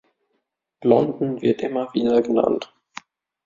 [0.83, 2.73] London wird immer wieder genannt.